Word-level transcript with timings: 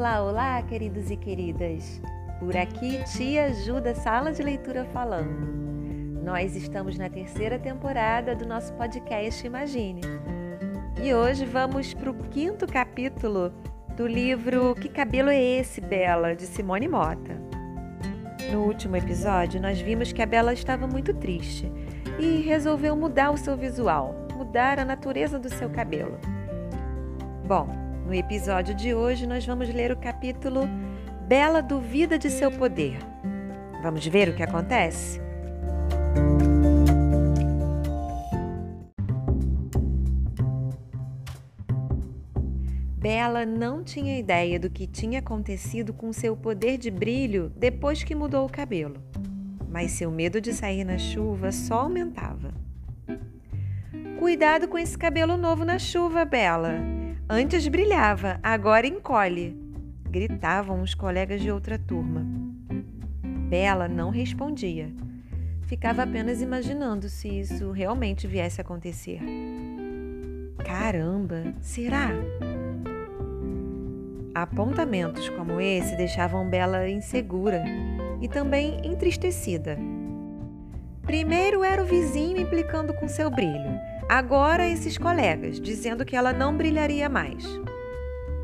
Olá, 0.00 0.22
olá, 0.22 0.62
queridos 0.62 1.10
e 1.10 1.16
queridas! 1.16 2.00
Por 2.38 2.56
aqui, 2.56 3.04
Tia 3.04 3.44
Ajuda 3.44 3.94
Sala 3.94 4.32
de 4.32 4.42
Leitura 4.42 4.86
falando. 4.86 6.22
Nós 6.24 6.56
estamos 6.56 6.96
na 6.96 7.10
terceira 7.10 7.58
temporada 7.58 8.34
do 8.34 8.46
nosso 8.46 8.72
podcast 8.72 9.46
Imagine. 9.46 10.00
E 11.04 11.12
hoje 11.12 11.44
vamos 11.44 11.92
para 11.92 12.10
o 12.10 12.14
quinto 12.14 12.66
capítulo 12.66 13.52
do 13.94 14.06
livro 14.06 14.74
Que 14.74 14.88
Cabelo 14.88 15.28
é 15.28 15.38
Esse, 15.38 15.82
Bela, 15.82 16.34
de 16.34 16.46
Simone 16.46 16.88
Mota. 16.88 17.38
No 18.50 18.64
último 18.64 18.96
episódio, 18.96 19.60
nós 19.60 19.82
vimos 19.82 20.14
que 20.14 20.22
a 20.22 20.26
Bela 20.26 20.54
estava 20.54 20.86
muito 20.86 21.12
triste 21.12 21.70
e 22.18 22.40
resolveu 22.40 22.96
mudar 22.96 23.32
o 23.32 23.36
seu 23.36 23.54
visual, 23.54 24.14
mudar 24.34 24.78
a 24.78 24.84
natureza 24.86 25.38
do 25.38 25.50
seu 25.50 25.68
cabelo. 25.68 26.18
Bom, 27.46 27.89
no 28.10 28.16
episódio 28.16 28.74
de 28.74 28.92
hoje 28.92 29.24
nós 29.24 29.46
vamos 29.46 29.72
ler 29.72 29.92
o 29.92 29.96
capítulo 29.96 30.62
Bela 31.28 31.62
duvida 31.62 32.18
de 32.18 32.28
seu 32.28 32.50
poder. 32.50 32.98
Vamos 33.84 34.04
ver 34.04 34.28
o 34.28 34.34
que 34.34 34.42
acontece? 34.42 35.20
Bela 42.98 43.46
não 43.46 43.84
tinha 43.84 44.18
ideia 44.18 44.58
do 44.58 44.68
que 44.68 44.88
tinha 44.88 45.20
acontecido 45.20 45.92
com 45.92 46.12
seu 46.12 46.36
poder 46.36 46.78
de 46.78 46.90
brilho 46.90 47.52
depois 47.56 48.02
que 48.02 48.16
mudou 48.16 48.44
o 48.44 48.50
cabelo, 48.50 48.96
mas 49.68 49.92
seu 49.92 50.10
medo 50.10 50.40
de 50.40 50.52
sair 50.52 50.82
na 50.82 50.98
chuva 50.98 51.52
só 51.52 51.82
aumentava. 51.82 52.52
Cuidado 54.18 54.66
com 54.66 54.76
esse 54.76 54.98
cabelo 54.98 55.36
novo 55.36 55.64
na 55.64 55.78
chuva, 55.78 56.24
Bela. 56.24 56.99
Antes 57.32 57.68
brilhava, 57.68 58.40
agora 58.42 58.88
encolhe, 58.88 59.56
gritavam 60.10 60.82
os 60.82 60.96
colegas 60.96 61.40
de 61.40 61.48
outra 61.48 61.78
turma. 61.78 62.26
Bela 63.48 63.86
não 63.86 64.10
respondia. 64.10 64.92
Ficava 65.62 66.02
apenas 66.02 66.42
imaginando 66.42 67.08
se 67.08 67.28
isso 67.28 67.70
realmente 67.70 68.26
viesse 68.26 68.60
a 68.60 68.64
acontecer. 68.64 69.20
Caramba, 70.64 71.54
será? 71.60 72.10
Apontamentos 74.34 75.28
como 75.28 75.60
esse 75.60 75.96
deixavam 75.96 76.50
Bela 76.50 76.88
insegura 76.88 77.62
e 78.20 78.26
também 78.26 78.80
entristecida. 78.84 79.78
Primeiro 81.02 81.62
era 81.62 81.80
o 81.80 81.86
vizinho 81.86 82.40
implicando 82.40 82.92
com 82.92 83.06
seu 83.06 83.30
brilho. 83.30 83.70
Agora 84.10 84.66
esses 84.66 84.98
colegas 84.98 85.60
dizendo 85.60 86.04
que 86.04 86.16
ela 86.16 86.32
não 86.32 86.56
brilharia 86.56 87.08
mais. 87.08 87.44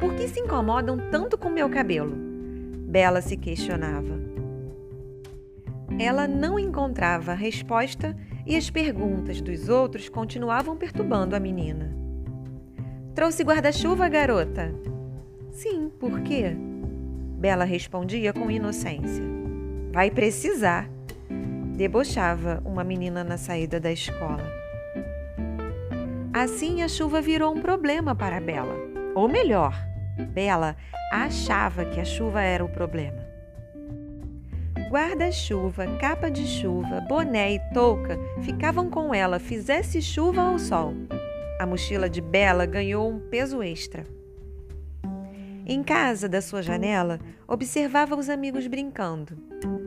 Por 0.00 0.12
que 0.16 0.26
se 0.26 0.40
incomodam 0.40 0.98
tanto 1.08 1.38
com 1.38 1.48
meu 1.48 1.70
cabelo? 1.70 2.16
Bela 2.88 3.20
se 3.20 3.36
questionava. 3.36 4.20
Ela 6.00 6.26
não 6.26 6.58
encontrava 6.58 7.32
resposta 7.32 8.16
e 8.44 8.56
as 8.56 8.70
perguntas 8.70 9.40
dos 9.40 9.68
outros 9.68 10.08
continuavam 10.08 10.76
perturbando 10.76 11.36
a 11.36 11.38
menina. 11.38 11.96
Trouxe 13.14 13.44
guarda-chuva, 13.44 14.08
garota? 14.08 14.74
Sim, 15.52 15.92
por 16.00 16.22
quê? 16.22 16.56
Bela 17.38 17.62
respondia 17.62 18.32
com 18.32 18.50
inocência. 18.50 19.22
Vai 19.92 20.10
precisar. 20.10 20.90
Debochava 21.76 22.60
uma 22.64 22.82
menina 22.82 23.22
na 23.22 23.36
saída 23.36 23.78
da 23.78 23.92
escola. 23.92 24.61
Assim, 26.34 26.82
a 26.82 26.88
chuva 26.88 27.20
virou 27.20 27.54
um 27.54 27.60
problema 27.60 28.14
para 28.14 28.40
Bela. 28.40 28.74
Ou 29.14 29.28
melhor, 29.28 29.74
Bela 30.32 30.74
achava 31.12 31.84
que 31.84 32.00
a 32.00 32.06
chuva 32.06 32.40
era 32.40 32.64
o 32.64 32.70
problema. 32.70 33.22
Guarda-chuva, 34.88 35.86
capa 35.98 36.30
de 36.30 36.46
chuva, 36.46 37.02
boné 37.02 37.54
e 37.54 37.58
touca 37.74 38.18
ficavam 38.40 38.88
com 38.88 39.14
ela, 39.14 39.38
fizesse 39.38 40.00
chuva 40.00 40.50
ou 40.50 40.58
sol. 40.58 40.94
A 41.60 41.66
mochila 41.66 42.08
de 42.08 42.22
Bela 42.22 42.64
ganhou 42.64 43.10
um 43.10 43.18
peso 43.18 43.62
extra. 43.62 44.06
Em 45.66 45.82
casa 45.82 46.30
da 46.30 46.40
sua 46.40 46.62
janela, 46.62 47.20
observava 47.46 48.16
os 48.16 48.30
amigos 48.30 48.66
brincando. 48.66 49.36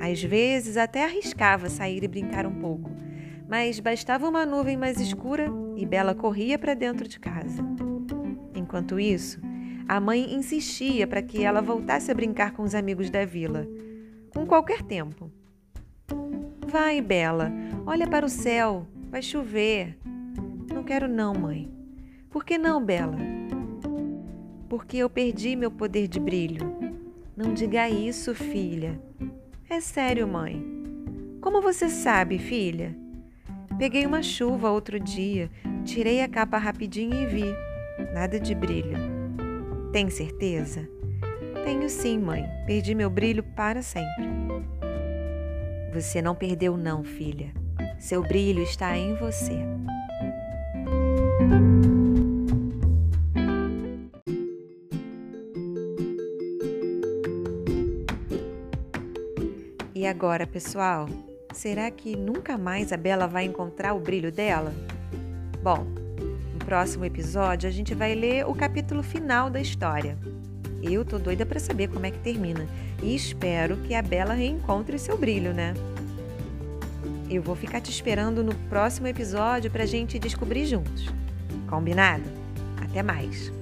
Às 0.00 0.22
vezes 0.22 0.78
até 0.78 1.04
arriscava 1.04 1.68
sair 1.68 2.02
e 2.02 2.08
brincar 2.08 2.46
um 2.46 2.54
pouco 2.54 2.90
mas 3.50 3.80
bastava 3.80 4.28
uma 4.28 4.46
nuvem 4.46 4.76
mais 4.76 5.00
escura 5.00 5.52
e 5.76 5.84
Bela 5.84 6.14
corria 6.14 6.56
para 6.56 6.72
dentro 6.72 7.08
de 7.08 7.18
casa. 7.18 7.64
Enquanto 8.54 9.00
isso, 9.00 9.40
a 9.88 9.98
mãe 9.98 10.32
insistia 10.32 11.04
para 11.04 11.20
que 11.20 11.42
ela 11.42 11.60
voltasse 11.60 12.12
a 12.12 12.14
brincar 12.14 12.52
com 12.52 12.62
os 12.62 12.76
amigos 12.76 13.10
da 13.10 13.24
vila, 13.24 13.66
com 14.32 14.46
qualquer 14.46 14.82
tempo. 14.82 15.32
Vai, 16.64 17.00
Bela, 17.00 17.50
olha 17.84 18.06
para 18.06 18.24
o 18.24 18.28
céu, 18.28 18.86
vai 19.10 19.20
chover. 19.20 19.98
Não 20.72 20.84
quero, 20.84 21.08
não, 21.08 21.34
mãe. 21.34 21.68
Por 22.30 22.44
que 22.44 22.56
não, 22.56 22.84
Bela? 22.84 23.18
Porque 24.68 24.98
eu 24.98 25.10
perdi 25.10 25.56
meu 25.56 25.72
poder 25.72 26.06
de 26.06 26.20
brilho. 26.20 26.72
Não 27.36 27.52
diga 27.52 27.90
isso, 27.90 28.32
filha. 28.32 29.00
É 29.68 29.80
sério, 29.80 30.28
mãe. 30.28 30.64
Como 31.40 31.60
você 31.60 31.88
sabe, 31.88 32.38
filha? 32.38 32.99
Peguei 33.80 34.04
uma 34.04 34.22
chuva 34.22 34.70
outro 34.70 35.00
dia, 35.00 35.50
tirei 35.86 36.20
a 36.20 36.28
capa 36.28 36.58
rapidinho 36.58 37.14
e 37.14 37.24
vi. 37.24 37.44
Nada 38.12 38.38
de 38.38 38.54
brilho. 38.54 38.98
Tem 39.90 40.10
certeza? 40.10 40.86
Tenho 41.64 41.88
sim, 41.88 42.18
mãe. 42.18 42.44
Perdi 42.66 42.94
meu 42.94 43.08
brilho 43.08 43.42
para 43.42 43.80
sempre. 43.80 44.28
Você 45.94 46.20
não 46.20 46.34
perdeu, 46.34 46.76
não, 46.76 47.02
filha. 47.02 47.54
Seu 47.98 48.20
brilho 48.20 48.62
está 48.62 48.98
em 48.98 49.14
você. 49.14 49.56
E 59.94 60.06
agora, 60.06 60.46
pessoal? 60.46 61.08
Será 61.52 61.90
que 61.90 62.16
nunca 62.16 62.56
mais 62.56 62.92
a 62.92 62.96
Bela 62.96 63.26
vai 63.26 63.44
encontrar 63.44 63.92
o 63.94 64.00
brilho 64.00 64.30
dela? 64.30 64.72
Bom, 65.62 65.84
no 66.52 66.64
próximo 66.64 67.04
episódio 67.04 67.68
a 67.68 67.72
gente 67.72 67.94
vai 67.94 68.14
ler 68.14 68.46
o 68.46 68.54
capítulo 68.54 69.02
final 69.02 69.50
da 69.50 69.60
história. 69.60 70.16
Eu 70.82 71.04
tô 71.04 71.18
doida 71.18 71.44
para 71.44 71.60
saber 71.60 71.88
como 71.88 72.06
é 72.06 72.10
que 72.10 72.18
termina 72.18 72.66
e 73.02 73.14
espero 73.14 73.76
que 73.78 73.94
a 73.94 74.00
Bela 74.00 74.32
reencontre 74.32 74.98
seu 74.98 75.18
brilho, 75.18 75.52
né? 75.52 75.74
Eu 77.28 77.42
vou 77.42 77.54
ficar 77.54 77.80
te 77.80 77.90
esperando 77.90 78.42
no 78.42 78.54
próximo 78.68 79.08
episódio 79.08 79.70
pra 79.70 79.86
gente 79.86 80.18
descobrir 80.18 80.66
juntos. 80.66 81.06
Combinado? 81.68 82.24
Até 82.80 83.02
mais! 83.02 83.52